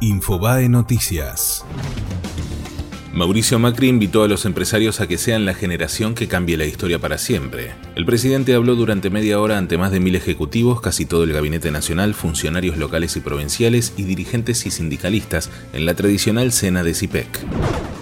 [0.00, 1.64] Infobae Noticias.
[3.12, 7.00] Mauricio Macri invitó a los empresarios a que sean la generación que cambie la historia
[7.00, 7.72] para siempre.
[7.96, 11.72] El presidente habló durante media hora ante más de mil ejecutivos, casi todo el gabinete
[11.72, 17.26] nacional, funcionarios locales y provinciales y dirigentes y sindicalistas en la tradicional cena de CIPEC.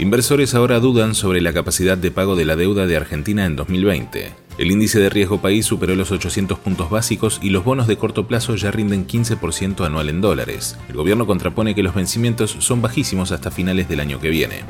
[0.00, 4.43] Inversores ahora dudan sobre la capacidad de pago de la deuda de Argentina en 2020.
[4.56, 8.28] El índice de riesgo país superó los 800 puntos básicos y los bonos de corto
[8.28, 10.78] plazo ya rinden 15% anual en dólares.
[10.88, 14.62] El gobierno contrapone que los vencimientos son bajísimos hasta finales del año que viene.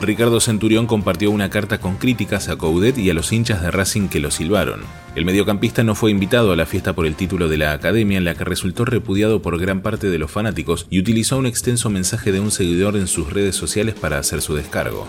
[0.00, 4.08] Ricardo Centurión compartió una carta con críticas a Coudet y a los hinchas de Racing
[4.08, 4.80] que lo silbaron.
[5.14, 8.24] El mediocampista no fue invitado a la fiesta por el título de la academia en
[8.24, 12.32] la que resultó repudiado por gran parte de los fanáticos y utilizó un extenso mensaje
[12.32, 15.06] de un seguidor en sus redes sociales para hacer su descargo.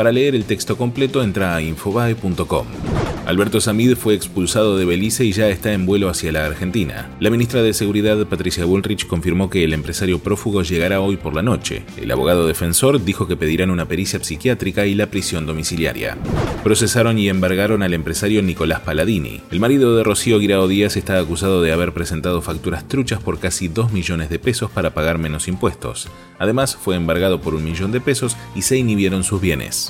[0.00, 2.66] Para leer el texto completo entra a infobae.com.
[3.26, 7.10] Alberto Samid fue expulsado de Belice y ya está en vuelo hacia la Argentina.
[7.20, 11.42] La ministra de Seguridad, Patricia Bullrich, confirmó que el empresario prófugo llegará hoy por la
[11.42, 11.82] noche.
[11.96, 16.16] El abogado defensor dijo que pedirán una pericia psiquiátrica y la prisión domiciliaria.
[16.64, 19.42] Procesaron y embargaron al empresario Nicolás Paladini.
[19.50, 23.68] El marido de Rocío Guirao Díaz está acusado de haber presentado facturas truchas por casi
[23.68, 26.08] 2 millones de pesos para pagar menos impuestos.
[26.38, 29.89] Además, fue embargado por un millón de pesos y se inhibieron sus bienes.